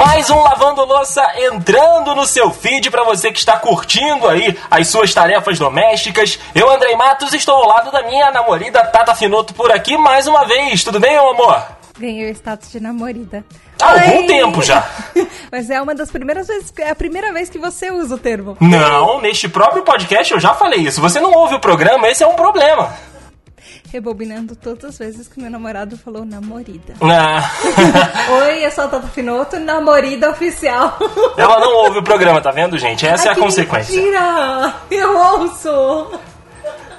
[0.00, 4.88] Mais um Lavando Louça entrando no seu feed para você que está curtindo aí as
[4.88, 6.38] suas tarefas domésticas.
[6.54, 10.46] Eu, Andrei Matos, estou ao lado da minha namorada Tata Finoto por aqui mais uma
[10.46, 10.82] vez.
[10.82, 11.62] Tudo bem, meu amor?
[11.98, 13.44] Ganhei o status de namorada.
[13.78, 14.88] Há algum tempo já.
[15.52, 18.56] Mas é uma das primeiras vezes, é a primeira vez que você usa o termo.
[18.58, 21.02] Não, neste próprio podcast eu já falei isso.
[21.02, 22.96] Você não ouve o programa, esse é um problema.
[23.92, 26.94] Rebobinando todas as vezes que meu namorado falou namorida.
[27.00, 27.50] Ah.
[28.46, 30.96] Oi, eu sou a Tata Finoto, namorida oficial.
[31.36, 33.04] Ela não ouve o programa, tá vendo, gente?
[33.04, 33.94] Essa é a consequência.
[33.94, 34.74] Mentira!
[34.90, 36.20] Eu ouço!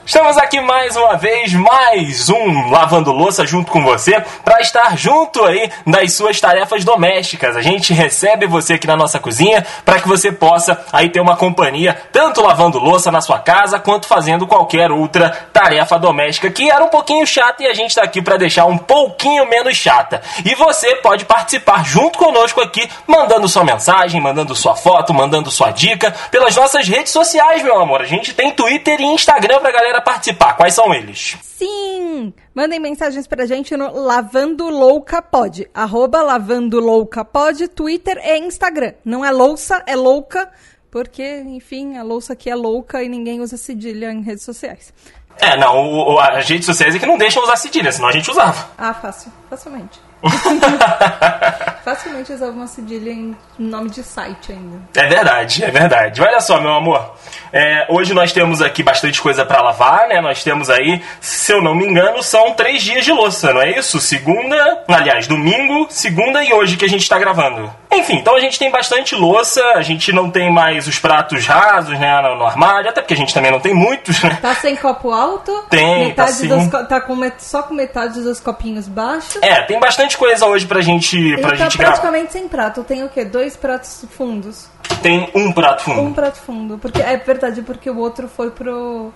[0.04, 5.46] Estamos aqui mais uma vez, mais um Lavando Louça junto com você, para estar junto
[5.46, 7.56] aí das suas tarefas domésticas.
[7.56, 11.38] A gente recebe você aqui na nossa cozinha para que você possa aí ter uma
[11.38, 16.84] companhia, tanto lavando louça na sua casa, quanto fazendo qualquer outra tarefa doméstica que era
[16.84, 20.22] um pouquinho chata e a gente está aqui para deixar um pouquinho menos chata.
[20.44, 25.70] E você pode participar junto conosco aqui, mandando sua mensagem, mandando sua foto, mandando sua
[25.70, 28.02] dica pelas nossas redes sociais, meu amor.
[28.02, 30.54] A gente tem Twitter e Instagram pra galera participar.
[30.54, 31.38] Quais são eles?
[31.42, 32.34] Sim!
[32.54, 35.68] Mandem mensagens pra gente no Lavando Louca Pod.
[35.74, 38.94] Arroba Lavando Louca Pod, Twitter e Instagram.
[39.04, 40.50] Não é louça, é louca,
[40.92, 44.94] porque, enfim, a louça aqui é louca e ninguém usa cedilha em redes sociais.
[45.40, 48.12] É, não, o, o, as redes sociais é que não deixam usar cedilha, senão a
[48.12, 48.70] gente usava.
[48.78, 49.32] Ah, fácil.
[49.50, 50.00] Facilmente.
[51.84, 54.82] Facilmente usava uma cedilha em nome de site ainda.
[54.96, 56.22] É verdade, é verdade.
[56.22, 57.16] Olha só, meu amor.
[57.52, 60.22] É, hoje nós temos aqui bastante coisa para lavar, né?
[60.22, 63.78] Nós temos aí, se eu não me engano, são três dias de louça, não é
[63.78, 64.00] isso?
[64.00, 67.70] Segunda, aliás, domingo, segunda e hoje que a gente tá gravando.
[67.92, 72.00] Enfim, então a gente tem bastante louça, a gente não tem mais os pratos rasos,
[72.00, 74.38] né, no, no armário, até porque a gente também não tem muitos, né?
[74.42, 75.66] Tá sem copo alto?
[75.70, 76.48] Tem, metade tá sim.
[76.48, 79.42] dos tá com só com metade dos copinhos baixos.
[79.42, 81.94] É, tem bastante coisa hoje pra gente, pra tá gente gravar.
[81.94, 82.84] praticamente sem prato.
[82.84, 83.26] Tem o quê?
[83.26, 84.70] Dois pratos fundos.
[85.02, 86.02] Tem um prato fundo.
[86.02, 86.78] Um prato fundo.
[86.78, 89.12] Porque é verdade, porque o outro foi pro.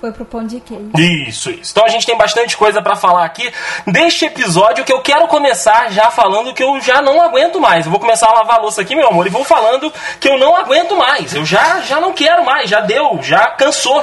[0.00, 0.90] Foi pro pão de queijo.
[0.96, 1.72] Isso, isso.
[1.72, 3.52] Então a gente tem bastante coisa pra falar aqui
[3.86, 7.84] deste episódio que eu quero começar já falando que eu já não aguento mais.
[7.84, 10.38] Eu vou começar a lavar a louça aqui, meu amor, e vou falando que eu
[10.38, 11.34] não aguento mais.
[11.34, 14.02] Eu já, já não quero mais, já deu, já cansou.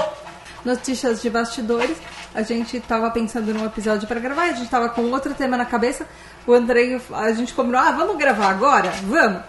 [0.63, 1.97] Notícias de bastidores.
[2.37, 5.65] A gente tava pensando num episódio pra gravar, a gente tava com outro tema na
[5.65, 6.05] cabeça.
[6.45, 8.91] O Andrei, a gente combinou, ah, vamos gravar agora?
[9.05, 9.41] Vamos.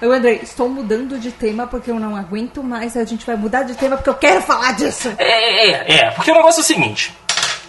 [0.00, 2.96] Eu, Andrei, estou mudando de tema porque eu não aguento mais.
[2.96, 5.12] A gente vai mudar de tema porque eu quero falar disso.
[5.18, 7.12] É, é, é, porque o negócio é o seguinte.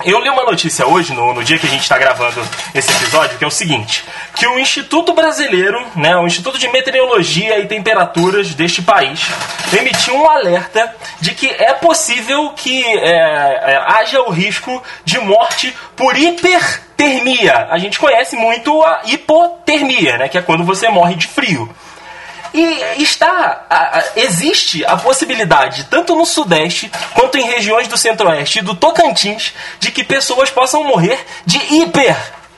[0.06, 2.42] Eu li uma notícia hoje, no, no dia que a gente está gravando
[2.74, 7.60] esse episódio, que é o seguinte: que o Instituto Brasileiro, né, o Instituto de Meteorologia
[7.60, 9.28] e Temperaturas deste país,
[9.78, 15.76] emitiu um alerta de que é possível que é, é, haja o risco de morte
[15.98, 17.68] por hipertermia.
[17.70, 21.70] A gente conhece muito a hipotermia, né, que é quando você morre de frio.
[22.54, 28.60] E está, a- a- existe a possibilidade, tanto no Sudeste quanto em regiões do Centro-Oeste
[28.60, 31.58] e do Tocantins, de que pessoas possam morrer de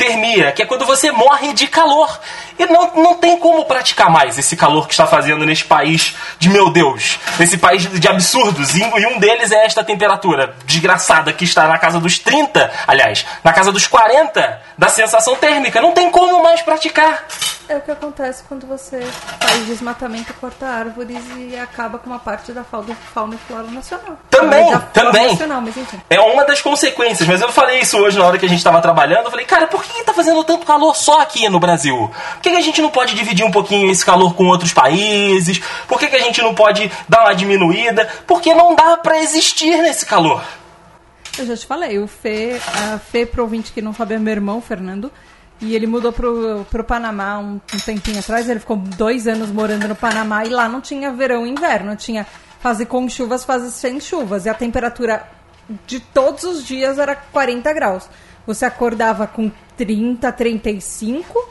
[0.01, 2.19] hipertermia, que é quando você morre de calor.
[2.57, 6.49] E não, não tem como praticar mais esse calor que está fazendo neste país de
[6.49, 8.75] meu Deus, nesse país de absurdos.
[8.75, 13.25] E, e um deles é esta temperatura desgraçada que está na casa dos 30, aliás,
[13.43, 15.81] na casa dos 40 da sensação térmica.
[15.81, 17.25] Não tem como mais praticar.
[17.71, 18.99] É o que acontece quando você
[19.39, 24.17] faz desmatamento, corta árvores e acaba com uma parte da fauna, fauna e flora nacional.
[24.29, 25.27] Também, também.
[25.29, 26.01] Nacional, mas enfim.
[26.09, 28.81] É uma das consequências, mas eu falei isso hoje na hora que a gente estava
[28.81, 29.25] trabalhando.
[29.25, 32.09] Eu falei, cara, por que tá fazendo tanto calor só aqui no Brasil?
[32.33, 35.61] Por que, que a gente não pode dividir um pouquinho esse calor com outros países?
[35.87, 38.07] Por que, que a gente não pode dar uma diminuída?
[38.25, 40.43] Porque não dá pra existir nesse calor.
[41.37, 42.59] Eu já te falei, o Fê,
[42.93, 45.11] a Fê pro ouvinte que não sabe é meu irmão, Fernando,
[45.61, 49.87] e ele mudou pro, pro Panamá um, um tempinho atrás, ele ficou dois anos morando
[49.87, 52.27] no Panamá e lá não tinha verão e inverno, tinha
[52.59, 55.25] fase com chuvas, fase sem chuvas, e a temperatura
[55.87, 58.09] de todos os dias era 40 graus.
[58.45, 59.51] Você acordava com
[59.81, 61.49] 30, 35,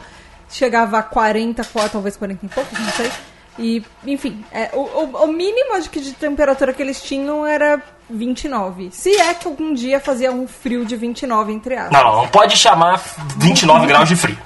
[0.49, 3.11] chegava a 40, quatro, talvez 40 e poucos, não sei.
[3.59, 8.91] E, enfim, é, o, o, mínimo acho de temperatura que eles tinham era 29.
[8.93, 11.93] Se é que algum dia fazia um frio de 29, entre aspas.
[11.93, 13.03] Não, não pode chamar
[13.37, 14.39] 29 graus de frio.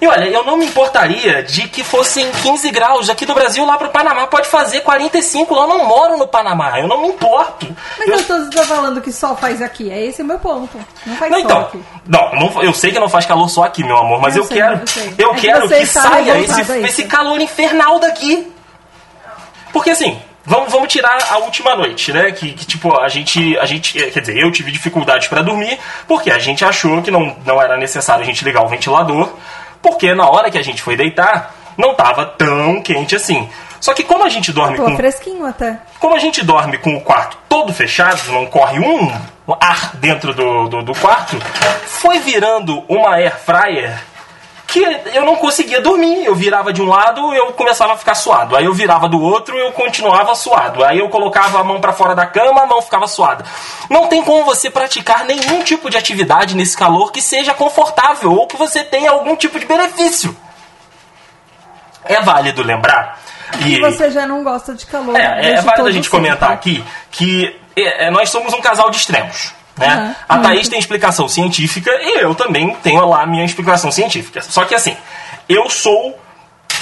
[0.00, 3.78] E olha, eu não me importaria de que fossem 15 graus aqui do Brasil lá
[3.78, 4.26] pro Panamá.
[4.26, 5.62] Pode fazer 45 lá.
[5.62, 6.78] Eu não moro no Panamá.
[6.78, 7.74] Eu não me importo.
[7.98, 9.90] Mas Eu- eu tô, falando que só faz aqui.
[9.90, 10.78] É esse o meu ponto.
[11.06, 11.82] Não faz Não, então, aqui.
[12.06, 14.48] não, não, eu sei que não faz calor só aqui, meu amor, mas Eu eu,
[14.48, 18.52] sei, quero, eu eu É que quero que está saia esse, esse calor infernal daqui.
[19.72, 22.32] Porque assim, vamos, vamos tirar a última noite, né?
[22.32, 25.78] Que, que, tipo, a gente, a gente, eh, quer dizer, eu tive dificuldades pra dormir,
[26.06, 29.30] porque a gente achou que não, não era necessário a gente ligar o ventilador,
[29.80, 33.48] Porque na hora que a gente foi deitar, não tava tão quente assim.
[33.80, 35.76] Só que como a gente dorme Tô com fresquinho até.
[35.98, 39.10] como a gente dorme com o quarto todo fechado, não corre um
[39.60, 41.36] ar dentro do, do, do quarto,
[41.86, 43.98] foi virando uma air fryer
[44.72, 44.80] que
[45.14, 46.24] eu não conseguia dormir.
[46.24, 48.56] Eu virava de um lado, eu começava a ficar suado.
[48.56, 50.82] Aí eu virava do outro, eu continuava suado.
[50.82, 53.44] Aí eu colocava a mão para fora da cama, a mão ficava suada.
[53.90, 58.46] Não tem como você praticar nenhum tipo de atividade nesse calor que seja confortável ou
[58.46, 60.34] que você tenha algum tipo de benefício.
[62.04, 63.20] É válido lembrar.
[63.60, 65.14] E você já não gosta de calor.
[65.14, 69.52] É, é válido a gente comentar aqui que é, nós somos um casal de extremos.
[69.76, 69.86] Né?
[69.86, 74.42] Aham, a Thaís tem explicação científica e eu também tenho lá a minha explicação científica.
[74.42, 74.96] Só que assim,
[75.48, 76.18] eu sou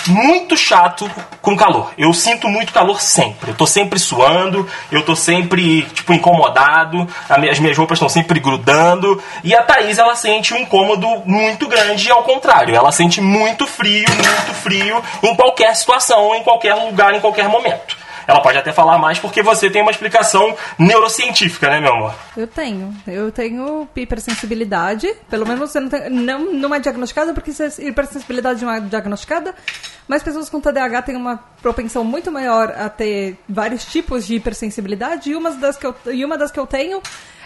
[0.06, 1.10] muito chato
[1.42, 1.92] com calor.
[1.96, 3.50] Eu sinto muito calor sempre.
[3.50, 9.22] Eu tô sempre suando, eu tô sempre, tipo, incomodado, as minhas roupas estão sempre grudando.
[9.44, 12.75] E a Thaís, ela sente um incômodo muito grande ao contrário.
[12.75, 18.00] Ela sente muito frio, muito frio em qualquer situação, em qualquer lugar, em qualquer momento.
[18.30, 22.14] Ela pode até falar mais porque você tem uma explicação neurocientífica, né, meu amor?
[22.36, 22.94] Eu tenho.
[23.06, 25.12] Eu tenho hipersensibilidade.
[25.28, 26.08] Pelo menos você não tem.
[26.08, 29.54] Não, não é diagnosticada, porque a hipersensibilidade não é diagnosticada.
[30.06, 35.30] Mas pessoas com TDAH têm uma propensão muito maior a ter vários tipos de hipersensibilidade.
[35.30, 37.02] E uma das que eu, e uma das que eu tenho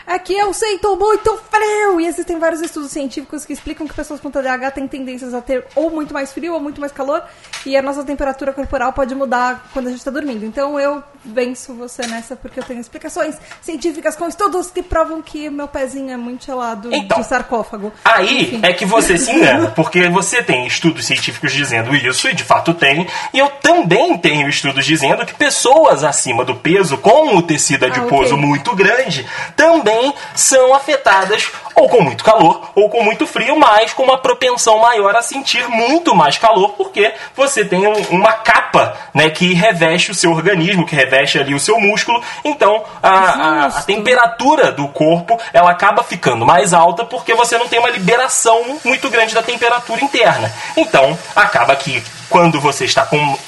[0.06, 2.00] é que eu sinto muito frio.
[2.00, 5.64] E existem vários estudos científicos que explicam que pessoas com TDAH têm tendências a ter
[5.74, 7.22] ou muito mais frio ou muito mais calor.
[7.64, 10.44] E a nossa temperatura corporal pode mudar quando a gente está dormindo.
[10.44, 15.48] Então eu venço você nessa porque eu tenho explicações científicas com estudos que provam que
[15.48, 17.92] meu pezinho é muito gelado Então, de sarcófago.
[18.04, 18.60] Aí Enfim.
[18.62, 22.74] é que você se engana, porque você tem estudos científicos dizendo isso, e de fato
[22.74, 27.86] tem, e eu também tenho estudos dizendo que pessoas acima do peso, com o tecido
[27.86, 28.46] adiposo Ah, ok.
[28.46, 29.93] muito grande, também
[30.34, 35.14] são afetadas ou com muito calor ou com muito frio, mas com uma propensão maior
[35.16, 40.14] a sentir muito mais calor, porque você tem um- uma capa né, que reveste o
[40.14, 45.38] seu organismo, que reveste ali o seu músculo, então a, a- a temperatura do corpo
[45.52, 50.02] ela acaba ficando mais alta porque você não tem uma liberação muito grande da temperatura
[50.04, 50.52] interna.
[50.76, 53.38] Então, acaba que quando você está com,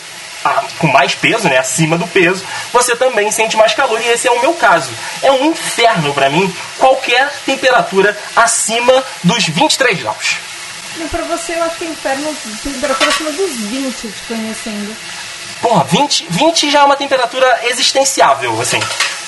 [0.78, 4.30] com mais peso, né, acima do peso, você também sente mais calor e esse é
[4.30, 4.90] o meu caso.
[5.22, 10.36] É um inferno para mim qualquer temperatura acima dos 23 graus.
[10.98, 14.96] E pra você eu acho que é inferno temperatura acima dos 20 te conhecendo.
[15.60, 18.80] Porra, 20, 20 já é uma temperatura existenciável, assim.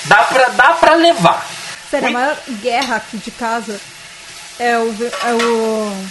[0.05, 1.45] Dá pra, dá pra levar.
[1.89, 2.13] Sério, a Ui.
[2.13, 3.79] maior guerra aqui de casa
[4.59, 6.07] é o, é o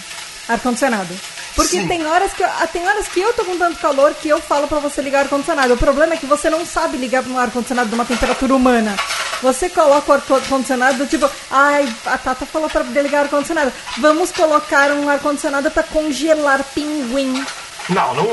[0.49, 1.13] ar-condicionado.
[1.59, 1.87] Porque Sim.
[1.87, 4.39] tem horas, que, eu- ah, tem horas que eu tô com tanto calor que eu
[4.39, 5.73] falo pra você ligar o ar-condicionado.
[5.73, 8.95] O problema é que você não sabe ligar um ar-condicionado numa temperatura humana.
[9.41, 13.73] Você coloca o ar-condicionado, tipo, ai, a Tata falou pra ligar o ar-condicionado.
[13.97, 17.45] Vamos colocar um ar-condicionado pra congelar pinguim.
[17.89, 18.23] Não, não,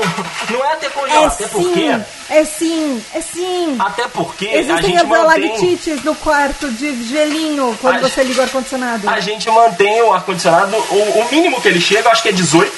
[0.51, 1.73] não é até É congelar, até porque.
[1.73, 3.75] sim, é sim, é sim.
[3.79, 5.49] Até porque a Existem gente as mantém.
[5.49, 9.09] alactites no quarto de gelinho quando A você liga o ar-condicionado.
[9.09, 12.33] A gente mantém o ar-condicionado, o, o mínimo que ele chega, eu acho que é
[12.33, 12.71] 18,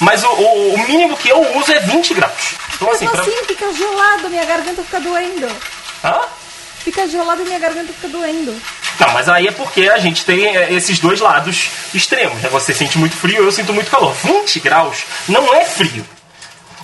[0.00, 2.54] mas o, o, o mínimo que eu uso é 20 graus.
[2.74, 3.22] Então, assim, Mesmo pra...
[3.22, 5.48] assim, fica gelado, minha garganta fica doendo.
[6.04, 6.20] Hã?
[6.78, 8.54] Fica gelado e minha garganta fica doendo.
[9.00, 12.40] Não, mas aí é porque a gente tem é, esses dois lados extremos.
[12.42, 12.48] Né?
[12.50, 14.12] Você sente muito frio, eu sinto muito calor.
[14.22, 16.04] 20 graus não é frio.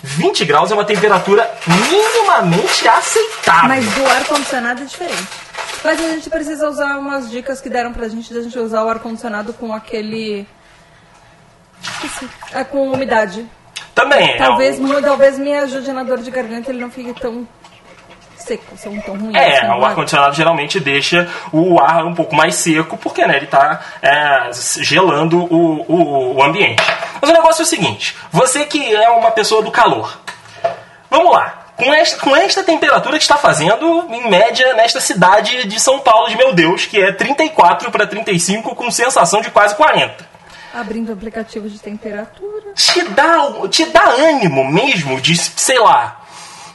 [0.03, 3.69] 20 graus é uma temperatura minimamente aceitável.
[3.69, 5.29] Mas do ar-condicionado é diferente.
[5.85, 8.89] Mas a gente precisa usar umas dicas que deram pra gente da gente usar o
[8.89, 10.47] ar-condicionado com aquele.
[11.83, 12.29] Esqueci.
[12.55, 13.47] É com umidade.
[13.95, 14.37] Também é.
[14.37, 17.47] Talvez, mu- talvez me ajude na dor de garganta ele não fique tão
[18.37, 19.37] seco, tão, tão ruim.
[19.37, 23.45] É, assim, o ar-condicionado geralmente deixa o ar um pouco mais seco, porque né, ele
[23.47, 23.81] está
[24.81, 26.83] gelando o, o, o ambiente.
[27.21, 30.19] Mas o negócio é o seguinte: você que é uma pessoa do calor,
[31.11, 31.57] vamos lá.
[31.77, 36.29] Com esta, com esta temperatura que está fazendo, em média, nesta cidade de São Paulo,
[36.29, 40.29] de meu Deus, que é 34 para 35, com sensação de quase 40.
[40.75, 42.73] Abrindo aplicativo de temperatura.
[42.77, 46.21] te dá, te dá ânimo mesmo de, sei lá,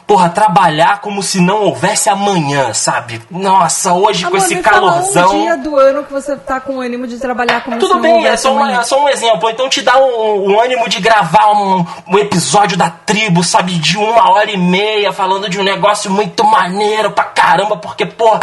[0.05, 3.21] porra, trabalhar como se não houvesse amanhã, sabe?
[3.31, 5.35] Nossa, hoje com Amor, esse me fala calorzão.
[5.37, 8.01] um dia do ano que você tá com ânimo de trabalhar como se Tudo não
[8.01, 8.79] bem, é houvesse só, uma- amanhã.
[8.81, 9.49] é só um exemplo.
[9.49, 13.97] Então te dá um, um ânimo de gravar um, um episódio da tribo, sabe, de
[13.97, 18.37] uma hora e meia, falando de um negócio muito maneiro pra caramba, porque, pô,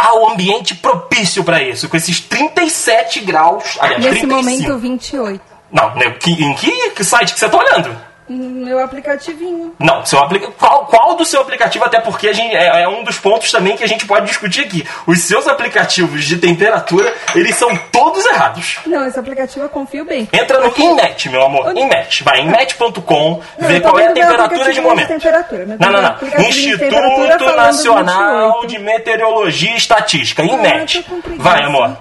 [0.00, 3.76] tá o ambiente propício pra isso, com esses 37 graus.
[3.78, 4.68] Aliás, Nesse 35.
[4.68, 5.40] momento, 28.
[5.70, 8.09] Não, né, em que, que site que você tá olhando?
[8.30, 9.74] No meu aplicativinho.
[9.80, 10.46] Não, seu aplica...
[10.52, 11.84] qual, qual do seu aplicativo?
[11.84, 14.60] Até porque a gente, é, é um dos pontos também que a gente pode discutir
[14.60, 14.86] aqui.
[15.04, 18.78] Os seus aplicativos de temperatura, eles são todos errados.
[18.86, 20.28] Não, esse aplicativo eu confio bem.
[20.32, 21.66] Entra no Inmet, meu amor.
[21.66, 22.22] Onde- Inmet.
[22.22, 25.08] Vai, inmet.com, vê qual é a temperatura de momento.
[25.08, 26.14] de temperatura, Não, não, não.
[26.14, 28.66] de Instituto Nacional 28.
[28.68, 31.04] de Meteorologia e Estatística, Inmet.
[31.36, 31.96] Vai, amor.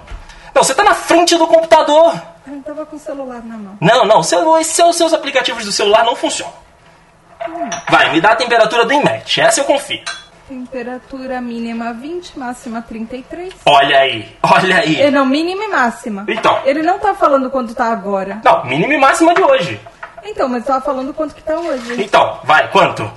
[0.54, 2.14] Não, você tá na frente do computador.
[2.52, 3.78] Eu tava com o celular na mão.
[3.80, 6.54] Não, não, seu, seus, seus aplicativos do celular não funcionam.
[7.90, 9.40] Vai, me dá a temperatura do Inmet.
[9.40, 10.02] Essa eu confio.
[10.48, 13.54] Temperatura mínima 20, máxima 33.
[13.66, 15.00] Olha aí, olha aí.
[15.00, 16.26] É, não, mínima e máxima.
[16.28, 16.60] Então.
[16.66, 18.42] Ele não tá falando quanto tá agora.
[18.44, 19.80] Não, mínima e máxima de hoje.
[20.24, 22.02] Então, mas tava falando quanto que tá hoje.
[22.02, 23.10] Então, vai, quanto?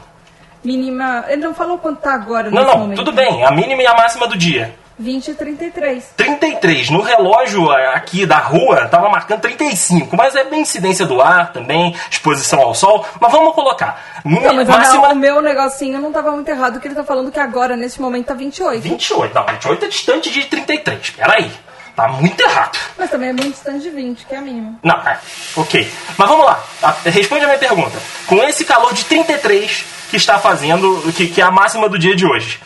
[0.62, 1.24] Mínima.
[1.28, 2.98] Ele não falou quanto tá agora Não, não, momento.
[2.98, 3.42] tudo bem.
[3.44, 4.74] A mínima e a máxima do dia.
[5.02, 6.14] 20 e 33.
[6.16, 6.90] 33.
[6.90, 11.52] No relógio ah, aqui da rua tava marcando 35, mas é bem incidência do ar
[11.52, 13.04] também, exposição ao sol.
[13.20, 14.22] Mas vamos colocar.
[14.24, 17.40] Não, mas máxima o meu negocinho não tava muito errado, que ele tá falando que
[17.40, 18.80] agora, nesse momento, tá 28.
[18.80, 19.34] 28.
[19.34, 21.10] Não, 28 é distante de 33.
[21.10, 21.50] Peraí.
[21.94, 22.78] Tá muito errado.
[22.96, 24.78] Mas também é muito distante de 20, que é a mínima.
[24.82, 25.18] Não, é,
[25.54, 25.92] ok.
[26.16, 26.64] Mas vamos lá.
[27.04, 27.98] Responde a minha pergunta.
[28.26, 32.16] Com esse calor de 33 que está fazendo, que, que é a máxima do dia
[32.16, 32.60] de hoje,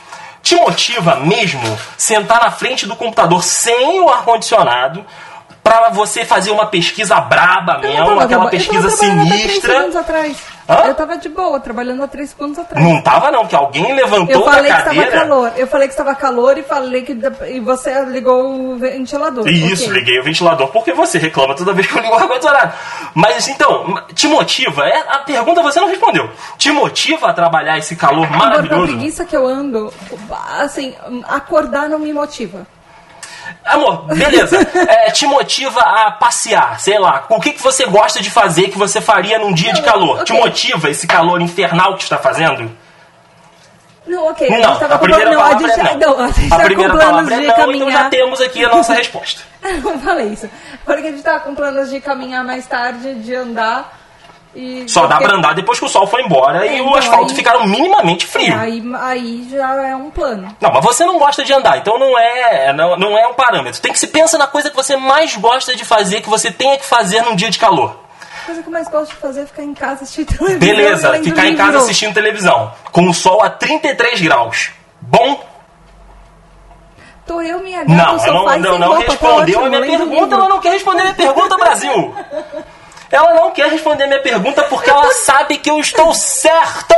[0.47, 5.05] te motiva mesmo sentar na frente do computador sem o ar-condicionado
[5.61, 9.89] para você fazer uma pesquisa braba mesmo, aquela pesquisa sinistra?
[10.69, 10.87] Hã?
[10.87, 12.85] Eu tava de boa, trabalhando há 3 segundos atrás.
[12.85, 15.53] Não tava não, que alguém levantou Eu falei da que estava calor.
[15.57, 17.17] Eu falei que estava calor e falei que
[17.49, 19.47] e você ligou o ventilador.
[19.49, 19.95] Isso, Ok.
[19.95, 22.73] liguei o ventilador porque você reclama toda vez que eu ligo o ar-condicionado.
[23.15, 24.87] Mas então, te motiva?
[24.89, 26.29] É, a pergunta você não respondeu.
[26.59, 28.87] Te motiva a trabalhar esse calor Agora, com a maravilhoso?
[28.87, 29.93] preguiça que eu ando,
[30.59, 30.95] assim,
[31.29, 32.67] acordar não me motiva.
[33.65, 34.57] Amor, beleza.
[34.87, 37.25] É, te motiva a passear, sei lá.
[37.29, 40.23] O que, que você gosta de fazer que você faria num dia de calor?
[40.25, 40.45] Te ok.
[40.45, 42.71] motiva esse calor infernal que está fazendo?
[44.07, 44.49] Não, ok.
[44.49, 46.17] a Não, tava a com primeira não, a palavra gente, é não.
[46.17, 48.95] não, a gente A tá primeira palavra é não, então já temos aqui a nossa
[48.95, 49.43] resposta.
[49.83, 50.49] não falei isso.
[50.85, 53.96] Falei que a gente tava com planos de caminhar mais tarde, de andar.
[54.59, 56.87] E Só dá porque- pra andar depois que o sol foi embora e É, o
[56.87, 58.59] então, asfalto aí- ficaram minimamente É, frio.
[58.59, 60.49] aí, aí já é um plano.
[60.59, 63.79] Não, mas você não gosta de andar, então não é, não, não é um parâmetro.
[63.83, 66.79] Tem que se pensa na coisa que você mais gosta de fazer, que você tenha
[66.79, 68.01] que fazer num dia de calor.
[68.43, 70.59] A coisa que eu mais gosto de fazer é ficar em casa assistindo televisão.
[70.59, 74.71] Beleza, e ficar em casa assistindo televisão, com o sol a 33 graus.
[75.03, 75.45] Bom?
[77.27, 80.49] Tô eu, minha gata, Não, não, e não, não tá respondeu a minha pergunta, ela
[80.49, 82.15] não quer responder a minha pergunta, Brasil.
[83.11, 86.95] Ela não quer responder a minha pergunta porque ela sabe que eu estou certo.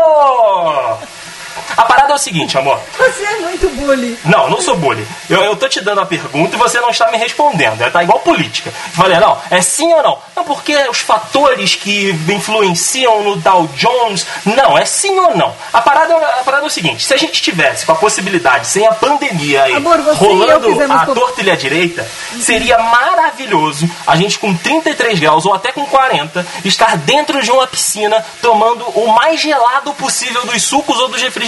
[1.76, 2.78] A parada é o seguinte, amor.
[2.96, 4.18] Você é muito bully.
[4.24, 5.06] Não, não sou bully.
[5.28, 7.80] Eu, eu tô te dando a pergunta e você não está me respondendo.
[7.82, 8.70] É, tá igual política.
[8.92, 10.18] Falei, não, é sim ou não?
[10.36, 14.26] Não, porque os fatores que influenciam no Dow Jones.
[14.44, 15.54] Não, é sim ou não.
[15.72, 18.86] A parada, a parada é o seguinte: se a gente tivesse com a possibilidade, sem
[18.86, 22.08] a pandemia aí, Amor, e rolando a co- torta e a direita,
[22.40, 27.66] seria maravilhoso a gente com 33 graus ou até com 40 estar dentro de uma
[27.66, 31.47] piscina tomando o mais gelado possível dos sucos ou dos refrigerantes.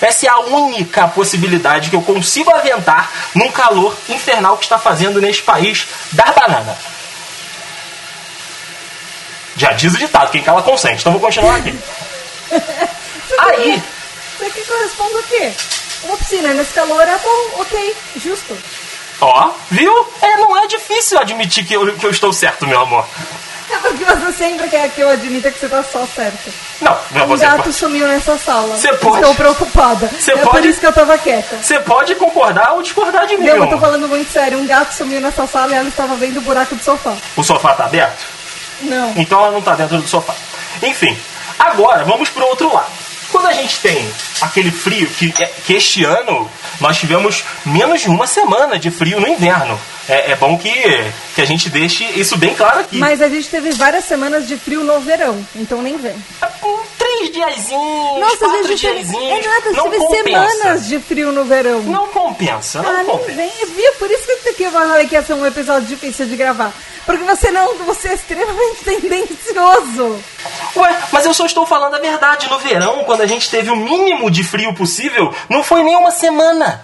[0.00, 5.20] Essa é a única possibilidade que eu consigo aventar num calor infernal que está fazendo
[5.20, 6.76] neste país da banana.
[9.56, 11.00] Já diz o ditado, quem cala consente.
[11.00, 11.78] Então vou continuar aqui.
[13.38, 13.82] Aí,
[14.38, 15.52] Você quer que eu responda o quê?
[16.04, 18.56] Uma piscina nesse calor é bom, ok, justo.
[19.20, 19.92] ó, viu?
[20.20, 23.06] É, não é difícil admitir que eu, que eu estou certo, meu amor.
[23.84, 26.50] É porque você sempre quer que eu admita que você tá só certa.
[26.80, 28.76] Não, não Um você gato pode, sumiu nessa sala.
[28.76, 30.08] Você pode- Estou preocupada.
[30.08, 31.56] Você é por pode- isso que eu tava quieta.
[31.62, 33.46] você pode concordar ou discordar de mim.
[33.46, 34.58] Não, eu tô falando muito sério.
[34.58, 37.14] Um gato sumiu nessa sala e ela estava vendo o buraco do sofá.
[37.36, 38.24] O sofá tá aberto?
[38.82, 39.12] Não.
[39.16, 40.34] Então ela não tá dentro do sofá.
[40.82, 41.16] Enfim,
[41.58, 42.90] agora vamos pro outro lado.
[43.30, 44.10] Quando a gente tem
[44.42, 46.50] aquele frio que, que este ano
[46.80, 49.80] nós tivemos menos de uma semana de frio no inverno.
[50.12, 50.70] É, é bom que,
[51.34, 52.98] que a gente deixe isso bem claro aqui.
[52.98, 56.14] Mas a gente teve várias semanas de frio no verão, então nem vem.
[56.98, 59.46] Três diazinhos, Nossa, quatro gente teve, diazinhos.
[59.46, 60.22] é nada, não teve compensa.
[60.50, 61.80] semanas de frio no verão.
[61.82, 63.32] Não compensa, não Ah, nem compensa.
[63.36, 63.92] vem, viu?
[63.98, 66.72] Por isso que aqui eu falei que ia ser um episódio difícil de gravar.
[67.06, 70.22] Porque você não, você é extremamente tendencioso.
[70.76, 72.48] Ué, mas eu só estou falando a verdade.
[72.50, 76.10] No verão, quando a gente teve o mínimo de frio possível, não foi nem uma
[76.10, 76.80] semana.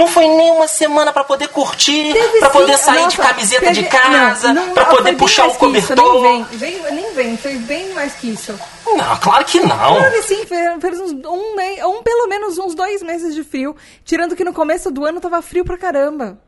[0.00, 3.82] Não foi nem uma semana pra poder curtir, pra poder sair nossa, de camiseta teve-
[3.82, 6.22] de casa, foi poder puxar o que cobertor.
[6.22, 8.58] Nem vem, vem, nem vem, foi bem mais que isso.
[8.86, 9.76] Não, claro que não.
[9.76, 11.54] Claro, sim, fez, uns, um,
[11.86, 13.76] um, pelo menos uns dois meses de frio.
[14.04, 16.38] Tirando que no começo do ano tava frio pra caramba.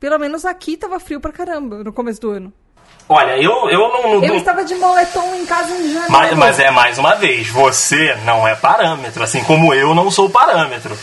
[0.00, 2.52] Pelo menos aqui tava frio pra caramba no começo do ano.
[3.10, 4.02] Olha, eu, eu não.
[4.20, 6.10] não Eu estava de moletom em casa em janeiro.
[6.12, 10.28] mas, mas é mais uma vez, você não é parâmetro, assim como eu não sou
[10.28, 10.96] parâmetro.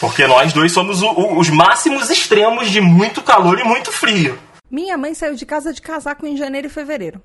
[0.00, 4.38] Porque nós dois somos o- o- os máximos extremos de muito calor e muito frio.
[4.70, 7.20] Minha mãe saiu de casa de casaco em janeiro e fevereiro.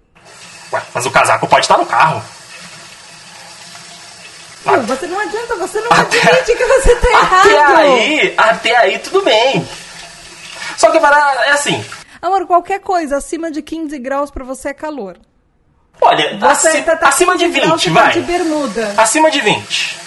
[0.74, 2.22] Ué, mas o casaco pode estar no carro.
[4.65, 4.82] Viu?
[4.84, 7.48] Você não adianta, você não Até- admite que você tá errado.
[7.50, 9.67] Até aí, até aí tudo bem.
[10.75, 11.86] Só que para é assim.
[12.22, 15.17] Amor, qualquer coisa acima de 15 graus pra você é calor.
[16.01, 18.13] Olha, Você aci- tá, tá acima de 15 graus, 20, você tá vai.
[18.13, 18.94] de bermuda.
[18.98, 19.98] Acima de 20.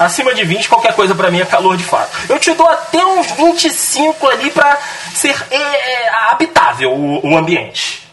[0.00, 2.10] Acima de 20, qualquer coisa pra mim é calor de fato.
[2.26, 4.78] Eu te dou até uns 25 ali pra
[5.14, 8.08] ser é, é, habitável o, o ambiente.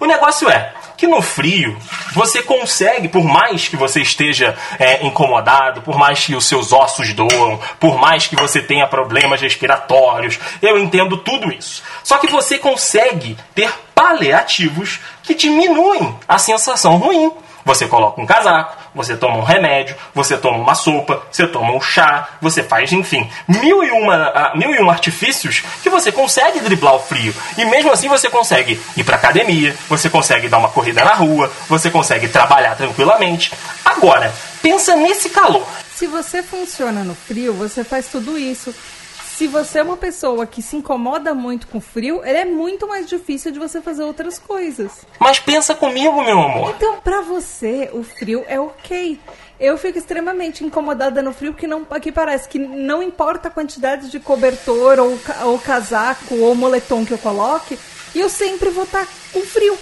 [0.00, 1.76] O negócio é que no frio
[2.12, 7.12] você consegue, por mais que você esteja é, incomodado, por mais que os seus ossos
[7.12, 11.84] doam, por mais que você tenha problemas respiratórios, eu entendo tudo isso.
[12.02, 17.32] Só que você consegue ter paliativos que diminuem a sensação ruim.
[17.64, 21.80] Você coloca um casaco, você toma um remédio, você toma uma sopa, você toma um
[21.80, 26.60] chá, você faz, enfim, mil e, uma, ah, mil e um artifícios que você consegue
[26.60, 27.34] driblar o frio.
[27.56, 31.50] E mesmo assim você consegue ir pra academia, você consegue dar uma corrida na rua,
[31.68, 33.52] você consegue trabalhar tranquilamente.
[33.84, 35.66] Agora, pensa nesse calor.
[35.94, 38.74] Se você funciona no frio, você faz tudo isso.
[39.42, 43.50] Se você é uma pessoa que se incomoda muito com frio, é muito mais difícil
[43.50, 45.04] de você fazer outras coisas.
[45.18, 46.72] Mas pensa comigo, meu amor.
[46.76, 49.18] Então, pra você, o frio é ok.
[49.58, 54.12] Eu fico extremamente incomodada no frio, que não, que parece que não importa a quantidade
[54.12, 57.76] de cobertor ou, ou casaco ou moletom que eu coloque,
[58.14, 59.76] eu sempre vou estar com frio.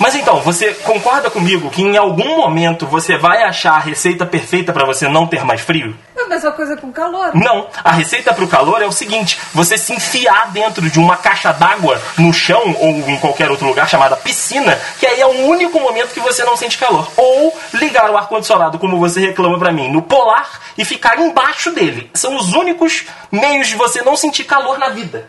[0.00, 4.72] Mas então, você concorda comigo que em algum momento você vai achar a receita perfeita
[4.72, 5.94] pra você não ter mais frio?
[6.16, 7.34] É a mesma coisa com calor.
[7.34, 11.18] Não, a receita para o calor é o seguinte: você se enfiar dentro de uma
[11.18, 15.46] caixa d'água no chão ou em qualquer outro lugar chamada piscina, que aí é o
[15.46, 17.06] único momento que você não sente calor.
[17.18, 22.10] Ou ligar o ar-condicionado, como você reclama pra mim, no polar e ficar embaixo dele.
[22.14, 25.28] São os únicos meios de você não sentir calor na vida.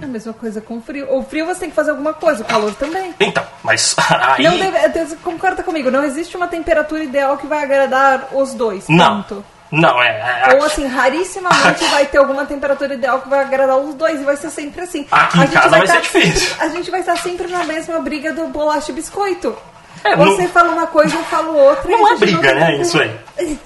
[0.00, 1.06] É a mesma coisa com frio.
[1.14, 3.14] O frio você tem que fazer alguma coisa, o calor também.
[3.18, 3.94] Então, mas
[4.36, 4.44] aí.
[4.44, 8.86] Não deve, você concorda comigo, não existe uma temperatura ideal que vai agradar os dois.
[8.88, 9.22] Não.
[9.22, 9.44] Ponto.
[9.72, 10.44] Não, é.
[10.50, 14.24] é- Ou assim, rarissimamente vai ter alguma temperatura ideal que vai agradar os dois e
[14.24, 15.06] vai ser sempre assim.
[15.10, 16.48] Aqui em A gente casa vai estar ser difícil.
[16.50, 19.56] sempre- a gente vai estar sempre na mesma briga do bolacha e biscoito.
[20.04, 21.90] É, Você não- fala uma coisa, eu falo outra.
[21.90, 22.76] e Não é briga, tem né?
[22.80, 23.18] Isso aí.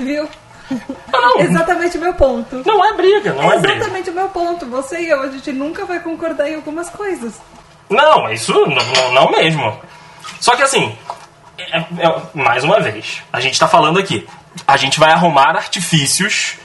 [0.00, 0.26] Viu?
[1.12, 2.62] Não, Exatamente o meu ponto.
[2.66, 3.76] não é briga, não é briga.
[3.78, 4.66] Exatamente o meu ponto.
[4.66, 7.40] Você e eu, a gente nunca vai concordar em algumas coisas.
[7.88, 9.80] Não, isso não, não- não mesmo.
[10.40, 10.96] Só que assim,
[11.58, 14.28] é- é- mais uma vez, a gente tá falando aqui,
[14.66, 16.56] a gente vai arrumar artifícios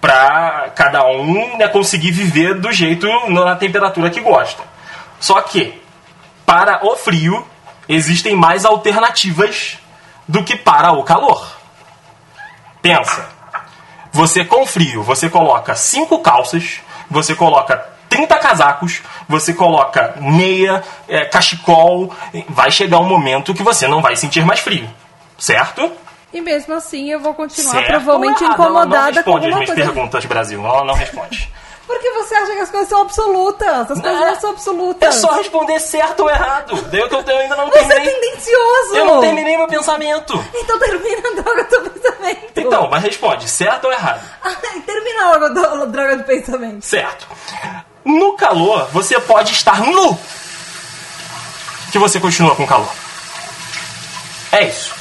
[0.00, 4.62] pra cada um né, conseguir viver do jeito, na temperatura que gosta.
[5.20, 5.80] Só que,
[6.46, 7.46] para o frio,
[7.86, 9.76] existem mais alternativas
[10.26, 11.46] do que para o calor.
[12.80, 13.28] Pensa.
[14.12, 17.76] Você com frio, você coloca cinco calças, você coloca
[18.08, 22.12] 30 casacos, você coloca meia, é, cachecol,
[22.48, 24.88] vai chegar um momento que você não vai sentir mais frio.
[25.38, 25.90] Certo?
[26.32, 28.60] E mesmo assim eu vou continuar certo provavelmente ou errado?
[28.60, 29.92] Ela não incomodada com responde as minhas coisa.
[29.92, 30.64] perguntas, Brasil.
[30.64, 31.50] Ela não responde.
[31.90, 33.90] Porque você acha que as coisas são absolutas.
[33.90, 35.14] As coisas não são É absolutas.
[35.16, 36.80] só responder certo ou errado.
[36.82, 38.14] Daí que eu ainda não Você é terminei.
[38.14, 38.94] tendencioso.
[38.94, 40.46] Eu não terminei meu pensamento.
[40.54, 42.52] Então termina a droga do pensamento.
[42.56, 44.20] Então, mas responde, certo ou errado?
[44.40, 44.54] Ai,
[44.86, 46.82] termina logo a droga do pensamento.
[46.86, 47.26] Certo.
[48.04, 50.16] No calor, você pode estar nu.
[51.90, 52.88] Que você continua com calor.
[54.52, 54.94] É isso.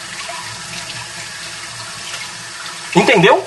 [2.95, 3.45] Entendeu?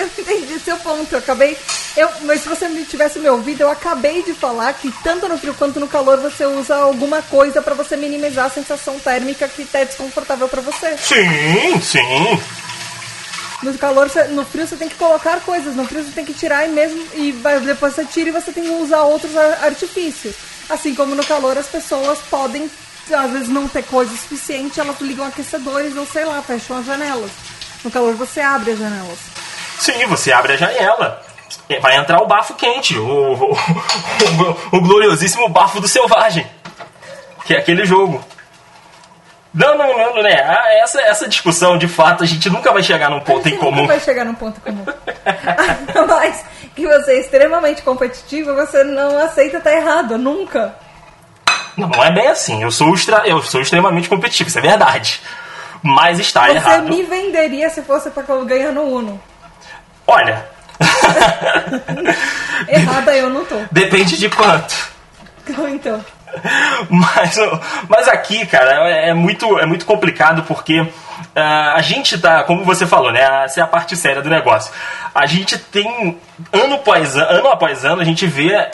[0.00, 1.12] Eu entendi seu ponto.
[1.12, 1.56] Eu acabei.
[1.96, 5.36] Eu, mas se você me tivesse me ouvido, eu acabei de falar que tanto no
[5.36, 9.66] frio quanto no calor você usa alguma coisa pra você minimizar a sensação térmica que
[9.74, 10.96] é desconfortável pra você.
[10.98, 12.40] Sim, sim.
[13.62, 16.66] No calor, no frio você tem que colocar coisas, no frio você tem que tirar
[16.66, 17.32] e mesmo e
[17.66, 20.34] depois você tira e você tem que usar outros ar- artifícios.
[20.68, 22.70] Assim como no calor as pessoas podem
[23.12, 27.30] às vezes não ter coisa suficiente, elas ligam aquecedores ou sei lá, fecham as janelas.
[27.84, 29.18] No calor você abre as janelas.
[29.80, 31.22] Sim, você abre a janela.
[31.68, 36.46] É, Vai entrar o bafo quente, o, o, o- o gloriosíssimo bafo do selvagem.
[37.44, 38.22] Que é aquele jogo.
[39.52, 40.40] Não, não, não, não, né?
[40.46, 43.56] Ah, Essa, essa discussão, de fato, a gente nunca vai chegar num ponto em Você
[43.58, 43.82] comum.
[43.82, 44.84] nunca vai chegar num ponto comum.
[46.06, 46.44] Mas
[46.76, 50.74] que você é extremamente competitivo, você não aceita estar errado, nunca.
[51.76, 52.62] Não, não é bem assim.
[52.62, 55.20] Eu sou, extra, eu sou extremamente competitivo, isso é verdade.
[55.82, 56.84] Mas está Você errado.
[56.88, 59.20] me venderia se fosse pra ganhar no Uno.
[60.06, 60.46] Olha.
[62.68, 63.56] Errada eu não tô.
[63.70, 64.74] Depende de quanto.
[65.72, 66.04] então.
[66.88, 67.36] Mas,
[67.88, 70.88] mas aqui, cara, é muito, é muito complicado porque uh,
[71.74, 73.44] a gente tá, como você falou, né?
[73.44, 74.72] Essa é a parte séria do negócio.
[75.14, 76.18] A gente tem,
[76.52, 78.68] ano após ano, ano após ano, a gente vê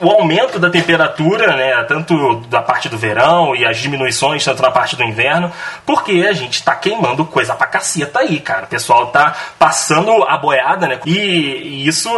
[0.00, 4.70] o aumento da temperatura, né, tanto da parte do verão e as diminuições tanto na
[4.70, 5.52] parte do inverno,
[5.86, 8.64] porque a gente tá queimando coisa pra caceta aí, cara.
[8.64, 11.00] O pessoal tá passando a boiada, né?
[11.06, 12.10] E, isso,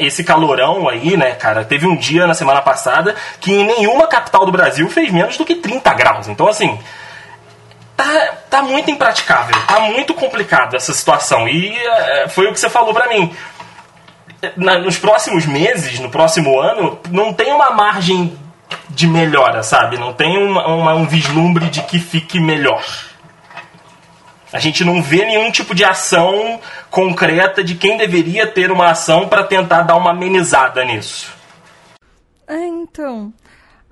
[0.00, 4.44] esse calorão aí, né, cara, teve um dia na semana passada que em nenhuma capital
[4.44, 6.28] do Brasil fez menos do que 30 graus.
[6.28, 6.78] Então, assim,
[7.96, 11.48] tá, tá muito impraticável, tá muito complicado essa situação.
[11.48, 13.34] E é, foi o que você falou pra mim
[14.56, 18.36] na, nos próximos meses, no próximo ano, não tem uma margem
[18.90, 19.98] de melhora, sabe?
[19.98, 22.84] Não tem uma, uma, um vislumbre de que fique melhor.
[24.52, 29.28] A gente não vê nenhum tipo de ação concreta de quem deveria ter uma ação
[29.28, 31.34] para tentar dar uma amenizada nisso.
[32.46, 33.32] É, então.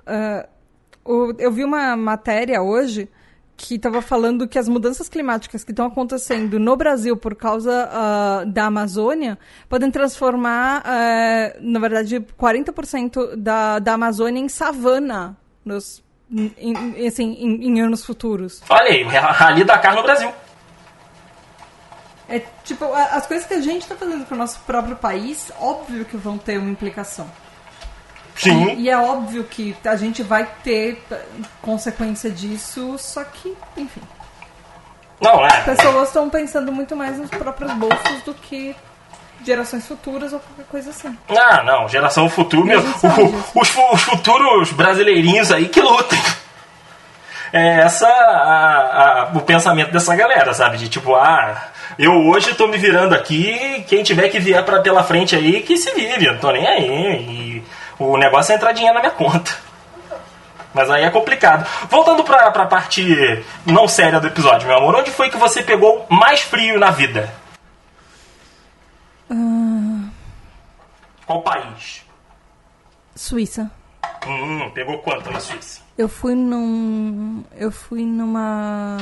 [0.07, 3.09] Uh, eu vi uma matéria hoje
[3.57, 8.45] que estava falando que as mudanças climáticas que estão acontecendo no Brasil por causa uh,
[8.45, 9.37] da Amazônia
[9.69, 17.67] podem transformar, uh, na verdade, 40% da, da Amazônia em savana nos, em, assim, em,
[17.67, 18.61] em anos futuros.
[18.69, 20.31] Olha aí, Rally Dakar no Brasil.
[22.27, 26.03] É tipo, as coisas que a gente está fazendo para o nosso próprio país, óbvio
[26.05, 27.29] que vão ter uma implicação.
[28.35, 28.73] Sim.
[28.73, 31.01] E, e, é óbvio que a gente vai ter
[31.61, 34.01] consequência disso, só que, enfim.
[35.21, 35.47] Não, é.
[35.47, 38.75] As pessoas estão pensando muito mais nos próprios bolsos do que
[39.43, 41.17] gerações futuras ou qualquer coisa assim.
[41.29, 46.19] Ah, não, geração futura, meu, o, os, os, futuros brasileirinhos aí que lutem.
[47.53, 50.77] É essa a, a, o pensamento dessa galera, sabe?
[50.77, 55.03] De tipo, ah, eu hoje tô me virando aqui, quem tiver que vier pra, pela
[55.03, 56.85] frente aí, que se vire, não tô nem aí.
[56.89, 57.63] E
[57.99, 59.55] o negócio é entrar dinheiro na minha conta.
[60.73, 61.65] Mas aí é complicado.
[61.89, 66.05] Voltando pra, pra parte não séria do episódio, meu amor, onde foi que você pegou
[66.09, 67.33] mais frio na vida?
[69.29, 70.09] Uh...
[71.25, 72.05] Qual país?
[73.15, 73.71] Suíça.
[74.27, 75.81] Hum, pegou quanto na Suíça?
[75.97, 77.43] Eu fui num.
[77.55, 78.97] Eu fui numa.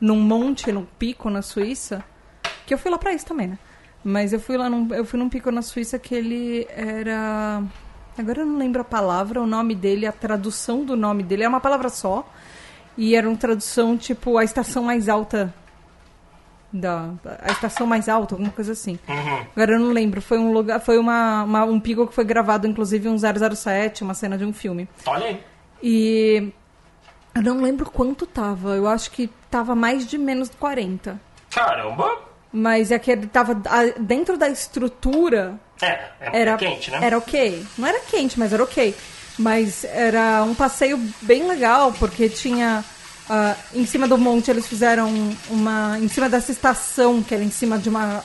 [0.00, 2.04] num monte, num pico na Suíça.
[2.66, 3.58] Que eu fui lá pra isso também, né?
[4.08, 7.62] Mas eu fui lá num, eu fui num pico na Suíça que ele era.
[8.16, 11.48] Agora eu não lembro a palavra, o nome dele, a tradução do nome dele é
[11.48, 12.26] uma palavra só.
[12.96, 15.54] E era uma tradução tipo a estação mais alta
[16.72, 17.10] da
[17.42, 18.98] a estação mais alta, alguma coisa assim.
[19.06, 19.46] Uhum.
[19.54, 22.66] Agora eu não lembro, foi um lugar, foi uma, uma, um pico que foi gravado
[22.66, 24.88] inclusive um 007, uma cena de um filme.
[25.04, 25.40] Olha aí.
[25.82, 26.50] E
[27.34, 31.20] eu não lembro quanto tava, eu acho que tava mais de menos de 40.
[31.50, 32.27] Caramba.
[32.52, 33.54] Mas é que ele tava
[33.98, 35.58] dentro da estrutura.
[35.80, 35.86] É,
[36.20, 36.98] é era quente, né?
[37.02, 37.66] Era ok.
[37.76, 38.94] Não era quente, mas era ok.
[39.38, 42.84] Mas era um passeio bem legal, porque tinha.
[43.28, 45.12] Uh, em cima do monte eles fizeram
[45.50, 45.98] uma.
[46.00, 48.24] Em cima dessa estação, que era em cima de uma,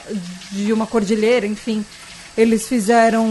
[0.52, 1.86] de uma cordilheira, enfim.
[2.38, 3.28] Eles fizeram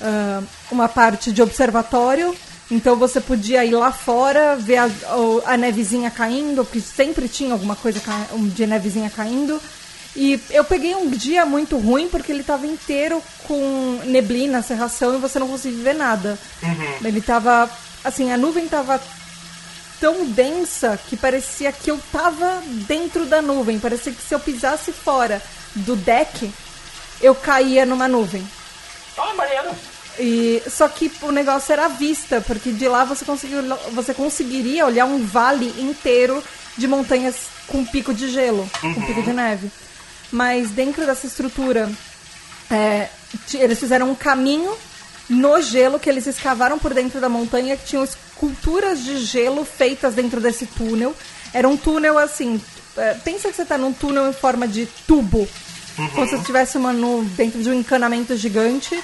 [0.00, 2.36] uh, uma parte de observatório.
[2.68, 4.90] Então você podia ir lá fora, ver a,
[5.46, 8.00] a nevezinha caindo, porque sempre tinha alguma coisa
[8.52, 9.60] de nevezinha caindo.
[10.16, 15.18] E eu peguei um dia muito ruim porque ele estava inteiro com neblina, serração e
[15.18, 16.38] você não conseguia ver nada.
[16.62, 17.06] Uhum.
[17.06, 17.70] Ele estava
[18.02, 18.98] assim, a nuvem estava
[20.00, 23.78] tão densa que parecia que eu estava dentro da nuvem.
[23.78, 25.42] Parecia que se eu pisasse fora
[25.74, 26.50] do deck,
[27.20, 28.46] eu caía numa nuvem.
[29.18, 29.76] Ah, Mariana.
[30.18, 34.86] E só que o negócio era a vista, porque de lá você conseguiu, você conseguiria
[34.86, 36.42] olhar um vale inteiro
[36.74, 38.94] de montanhas com pico de gelo, uhum.
[38.94, 39.70] com pico de neve
[40.30, 41.90] mas dentro dessa estrutura
[42.70, 43.08] é,
[43.54, 44.76] eles fizeram um caminho
[45.28, 50.14] no gelo que eles escavaram por dentro da montanha que tinham esculturas de gelo feitas
[50.14, 51.14] dentro desse túnel.
[51.52, 52.60] Era um túnel assim,
[52.96, 55.48] é, pensa que você está num túnel em forma de tubo,
[55.98, 56.08] uhum.
[56.10, 58.98] como se tivesse uma no, dentro de um encanamento gigante,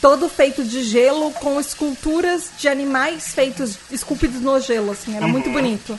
[0.00, 5.32] todo feito de gelo com esculturas de animais feitos esculpidos no gelo, assim, era uhum.
[5.32, 5.98] muito bonito.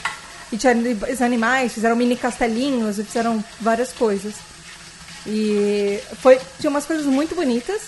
[0.53, 0.75] E tinha
[1.11, 4.35] os animais, fizeram mini castelinhos fizeram várias coisas.
[5.25, 7.81] E foi, tinha umas coisas muito bonitas.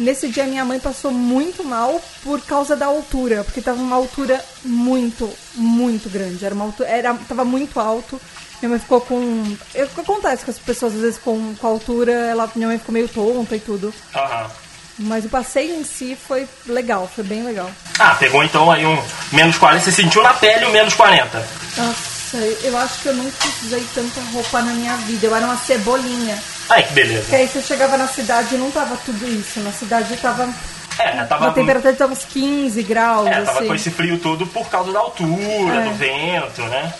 [0.00, 4.44] Nesse dia minha mãe passou muito mal por causa da altura, porque estava uma altura
[4.64, 6.44] muito, muito grande.
[6.44, 8.20] Era uma altura, era, tava muito alto.
[8.60, 9.56] Minha mãe ficou com.
[9.96, 13.08] Acontece com as pessoas, às vezes, com, com a altura, ela, minha mãe ficou meio
[13.08, 13.94] tonta e tudo.
[14.12, 14.50] Aham.
[14.98, 17.70] Mas o passeio em si foi legal, foi bem legal.
[17.98, 19.00] Ah, pegou então aí um
[19.32, 19.84] menos 40.
[19.84, 21.38] Você sentiu na pele o menos 40?
[21.76, 25.26] Nossa, eu acho que eu nunca usei tanta roupa na minha vida.
[25.26, 26.36] Eu era uma cebolinha.
[26.68, 27.20] Ai, que beleza.
[27.22, 29.60] Porque aí você chegava na cidade e não tava tudo isso.
[29.60, 30.52] Na cidade tava
[30.98, 31.46] É, tava.
[31.48, 33.68] A temperatura de uns 15 graus, É, tava assim.
[33.68, 35.84] com esse frio todo por causa da altura, É.
[35.84, 36.92] do vento, né?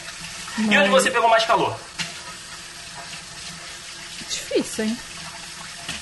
[0.57, 1.77] E Mas- onde você pegou mais calor?
[4.29, 4.99] Difícil, hein?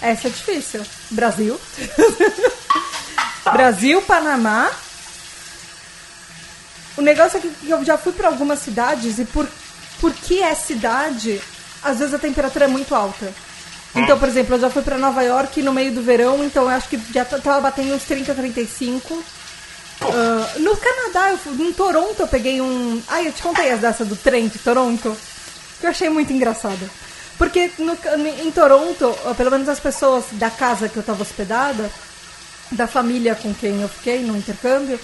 [0.01, 0.85] Essa é difícil.
[1.11, 1.61] Brasil.
[3.45, 3.53] Tá.
[3.53, 4.73] Brasil, Panamá.
[6.97, 9.47] O negócio é que eu já fui para algumas cidades e por,
[10.01, 11.41] por que é cidade,
[11.81, 13.33] às vezes a temperatura é muito alta.
[13.95, 16.71] Então, por exemplo, eu já fui para Nova York no meio do verão, então eu
[16.71, 19.25] acho que já tava batendo uns 30, 35.
[20.01, 23.03] Ah, no Canadá, eu fui, em Toronto, eu peguei um.
[23.09, 25.17] Ah, eu te contei as dessa do trem de Toronto,
[25.81, 26.91] que eu achei muito engraçada.
[27.39, 27.97] Porque no-
[28.43, 31.91] em Toronto, pelo menos as pessoas da casa que eu estava hospedada,
[32.73, 34.99] da família com quem eu fiquei no intercâmbio,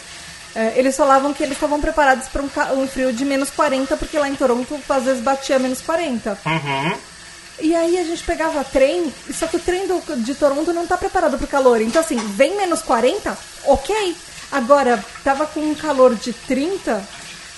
[0.55, 4.19] eh, eles falavam que eles estavam preparados para um, um frio de menos 40, porque
[4.19, 6.39] lá em Toronto às vezes batia menos 40.
[6.47, 6.97] Uhum.
[7.61, 10.97] E aí a gente pegava trem, só que o trem do- de Toronto não tá
[10.97, 11.81] preparado pro calor.
[11.83, 14.17] Então assim, vem menos 40, ok.
[14.51, 17.03] Agora, tava com um calor de 30,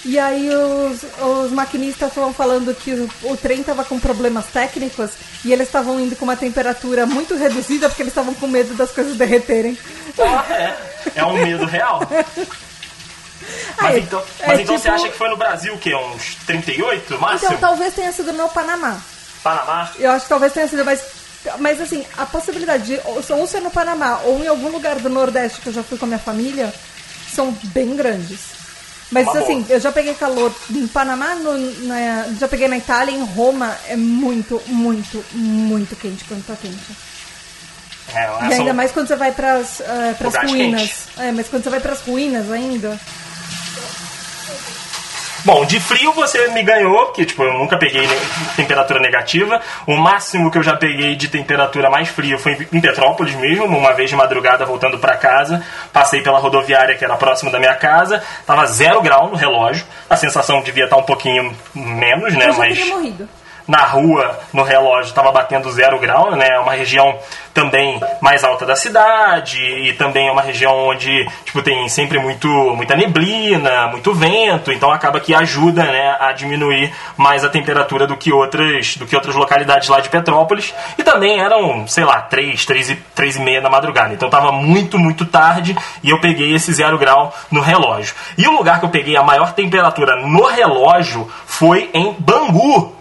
[0.05, 5.11] e aí os, os maquinistas estavam falando que o, o trem tava com problemas técnicos,
[5.45, 8.91] e eles estavam indo com uma temperatura muito reduzida, porque eles estavam com medo das
[8.91, 9.79] coisas derreterem.
[10.19, 10.77] Ah, é.
[11.17, 12.01] É um medo real.
[13.77, 15.95] Mas Aí, então, é mas então você tipo- acha que foi no Brasil o quê?
[15.95, 17.49] Uns 38 máximo?
[17.53, 18.99] Então talvez tenha sido no Panamá.
[19.43, 19.91] Panamá?
[19.99, 21.03] Eu acho que talvez tenha sido, mas,
[21.59, 25.11] mas assim, a possibilidade de ou, ou ser no Panamá ou em algum lugar do
[25.11, 26.73] Nordeste que eu já fui com a minha família
[27.35, 28.54] são bem grandes.
[29.15, 29.77] Mas Uma assim, boa.
[29.77, 33.95] eu já peguei calor em Panamá, no- na- já peguei na Itália, em Roma, é
[33.95, 36.77] muito, muito, muito quente quando tá quente.
[38.13, 40.91] É, E ainda mais quando você vai pras, eh, pras Lugares ruínas.
[41.17, 42.99] É, mas quando você vai pras ruínas ainda.
[45.45, 48.09] Bom, de frio você me ganhou, porque tipo, eu nunca peguei
[48.57, 49.61] temperatura negativa.
[49.87, 53.93] O máximo que eu já peguei de temperatura mais fria foi em Petrópolis mesmo, uma
[53.93, 55.63] vez de madrugada voltando pra casa.
[55.93, 59.85] Passei pela rodoviária que era próximo da minha casa, tava zero grau no relógio.
[60.09, 62.47] A sensação devia estar um pouquinho menos, né?
[62.49, 63.29] Eu já Mas morrido.
[63.67, 66.49] Na rua, no relógio, estava batendo zero grau, né?
[66.49, 67.19] É uma região
[67.55, 72.49] também mais alta da cidade e também é uma região onde tipo tem sempre muito
[72.49, 78.17] muita neblina, muito vento, então acaba que ajuda, né, a diminuir mais a temperatura do
[78.17, 80.75] que outras do que outras localidades lá de Petrópolis.
[80.99, 84.13] E também eram, sei lá, 3, 3 e, 3 e meia da madrugada.
[84.13, 88.15] Então tava muito, muito tarde e eu peguei esse zero grau no relógio.
[88.37, 92.97] E o lugar que eu peguei a maior temperatura no relógio foi em Bangu,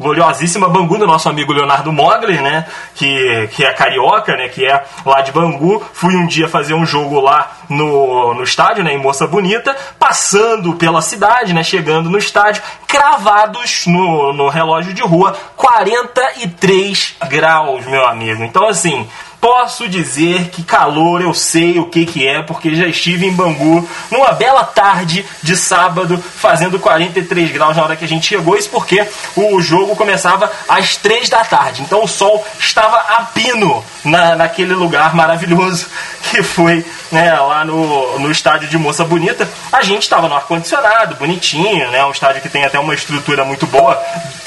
[0.53, 2.65] gloriosíssima Bangu do nosso amigo Leonardo Mogler, né?
[2.95, 4.47] Que, que é carioca, né?
[4.47, 5.83] Que é lá de Bangu.
[5.93, 8.93] Fui um dia fazer um jogo lá no, no estádio, né?
[8.93, 11.63] Em Moça Bonita, passando pela cidade, né?
[11.63, 18.43] Chegando no estádio, cravados no, no relógio de rua, 43 graus, meu amigo.
[18.43, 19.07] Então, assim,
[19.43, 23.85] posso dizer que calor eu sei o que, que é, porque já estive em Bangu
[24.09, 28.55] numa bela tarde de sábado, fazendo 43 graus na hora que a gente chegou.
[28.55, 31.81] Isso porque o jogo começava às 3 da tarde.
[31.81, 35.87] Então o sol estava a pino na, naquele lugar maravilhoso
[36.23, 39.47] que foi né, lá no, no estádio de Moça Bonita.
[39.71, 42.03] A gente estava no ar-condicionado, bonitinho, né?
[42.05, 44.01] Um estádio que tem até uma estrutura muito boa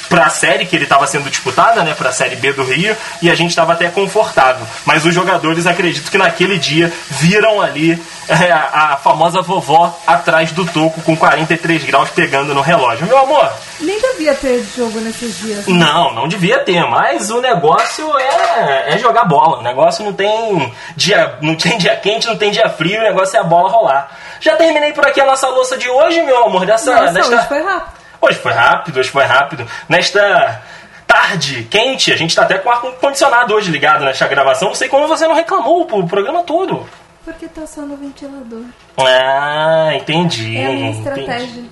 [0.09, 2.97] para a série que ele estava sendo disputada, né, para a série B do Rio,
[3.21, 4.67] e a gente estava até confortável.
[4.85, 10.65] Mas os jogadores, acredito que naquele dia viram ali é, a famosa vovó atrás do
[10.65, 13.07] toco com 43 graus pegando no relógio.
[13.07, 15.67] Meu amor, Nem devia ter jogo nesses dias.
[15.67, 19.46] não, não devia ter, mas o negócio é, é jogar bola.
[19.47, 23.37] O negócio não tem dia, não tem dia quente, não tem dia frio, o negócio
[23.37, 24.11] é a bola rolar.
[24.41, 27.37] Já terminei por aqui a nossa louça de hoje, meu amor, dessa, Nossa, desta...
[27.37, 27.97] hoje foi rápido.
[28.21, 29.67] Hoje foi rápido, hoje foi rápido.
[29.89, 30.63] Nesta
[31.07, 34.69] tarde quente, a gente tá até com o ar-condicionado hoje ligado nesta gravação.
[34.69, 36.89] Não sei como você não reclamou o programa todo.
[37.25, 38.65] Porque tá só no ventilador.
[38.99, 40.57] Ah, entendi.
[40.57, 41.71] É a minha entendi.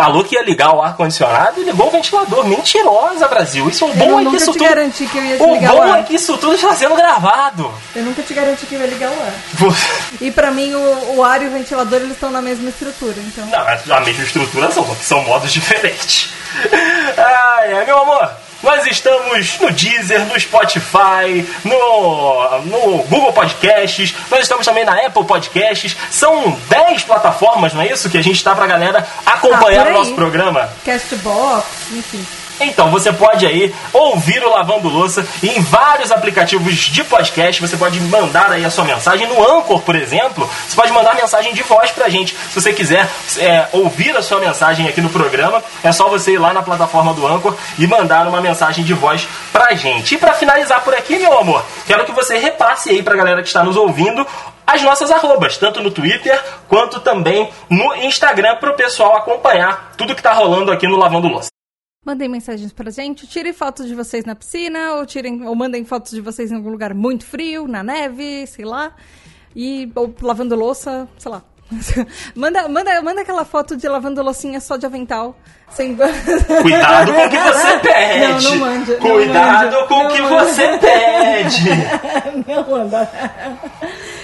[0.00, 2.46] Falou que ia ligar o ar-condicionado e ligou o ventilador.
[2.46, 3.68] Mentirosa, Brasil.
[3.68, 5.10] Isso é o bom é que nunca isso te tudo.
[5.10, 7.70] que eu ia te o ligar o bom é que isso tudo está sendo gravado.
[7.94, 9.34] Eu nunca te garanti que eu ia ligar o ar.
[10.20, 13.46] E pra mim, o, o ar e o ventilador, eles estão na mesma estrutura, então...
[13.46, 16.30] Não, a mesma estrutura são, são modos diferentes.
[17.16, 18.30] Ai, é, meu amor.
[18.62, 25.24] Nós estamos no Deezer, no Spotify, no, no Google Podcasts, nós estamos também na Apple
[25.24, 25.96] Podcasts.
[26.10, 28.10] São 10 plataformas, não é isso?
[28.10, 30.68] Que a gente está pra galera acompanhar Ah, o nosso programa.
[30.84, 32.26] Castbox, enfim.
[32.60, 37.60] Então, você pode aí ouvir o Lavando Louça em vários aplicativos de podcast.
[37.60, 40.48] Você pode mandar aí a sua mensagem no Anchor, por exemplo.
[40.68, 42.36] Você pode mandar mensagem de voz pra gente.
[42.50, 46.38] Se você quiser é, ouvir a sua mensagem aqui no programa, é só você ir
[46.38, 50.14] lá na plataforma do Anchor e mandar uma mensagem de voz pra gente.
[50.14, 53.48] E pra finalizar por aqui, meu amor, quero que você repasse aí pra galera que
[53.48, 54.26] está nos ouvindo
[54.66, 60.14] as nossas arrobas, tanto no Twitter quanto também no Instagram, para o pessoal acompanhar tudo
[60.14, 61.49] que tá rolando aqui no Lavando Louça.
[62.02, 66.12] Mandem mensagens pra gente, tirem fotos de vocês na piscina, ou tirem, ou mandem fotos
[66.12, 68.92] de vocês em algum lugar muito frio, na neve, sei lá.
[69.54, 71.42] E ou lavando louça, sei lá.
[72.34, 75.36] manda, manda, manda aquela foto de lavando loucinha só de avental.
[75.68, 75.94] Sem...
[76.62, 78.44] Cuidado com o que você pede.
[78.44, 78.94] Não, não mande.
[78.96, 81.68] Cuidado não com o que você pede.
[82.48, 83.10] não manda.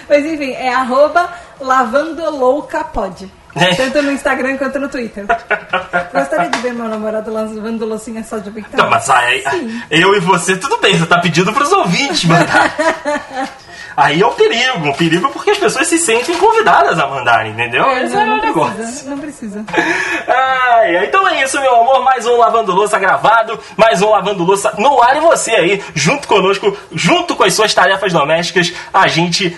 [0.08, 3.30] Mas enfim, é arroba lavandoloucapod.
[3.56, 3.74] É.
[3.74, 5.24] Tanto no Instagram quanto no Twitter.
[6.12, 8.84] Gostaria de ver meu namorado lavando loucinha só de avental?
[8.84, 9.82] Não, mas aí, Sim.
[9.90, 12.76] eu e você, tudo bem, você tá pedindo pros ouvintes mandar.
[13.96, 17.90] Aí é o perigo, o perigo porque as pessoas se sentem convidadas a mandar, entendeu?
[17.92, 18.74] Esse é, não, o não negócio.
[18.74, 19.64] precisa, não precisa.
[20.28, 22.04] Ai, então é isso, meu amor.
[22.04, 25.16] Mais um Lavando Louça gravado, mais um Lavando Louça no ar.
[25.16, 29.56] E você aí, junto conosco, junto com as suas tarefas domésticas, a gente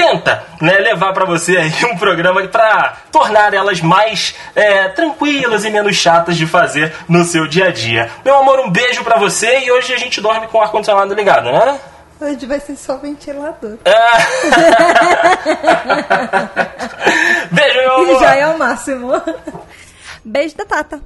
[0.00, 5.70] tenta né, levar pra você aí um programa pra tornar elas mais é, tranquilas e
[5.70, 8.10] menos chatas de fazer no seu dia a dia.
[8.24, 11.50] Meu amor, um beijo pra você e hoje a gente dorme com o ar-condicionado ligado,
[11.52, 11.78] né?
[12.20, 13.76] Hoje vai ser só ventilador.
[17.50, 18.20] Beijo, meu E amor!
[18.20, 19.10] já é o máximo.
[20.24, 21.00] Beijo da Tata.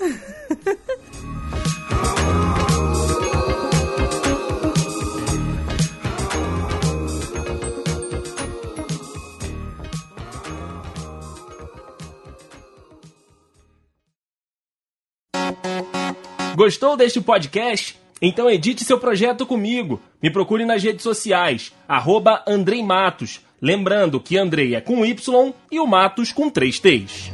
[16.62, 17.98] Gostou deste podcast?
[18.20, 20.00] Então edite seu projeto comigo.
[20.22, 23.40] Me procure nas redes sociais, arroba Andrei Matos.
[23.60, 27.32] Lembrando que Andrei é com Y e o Matos com três T's.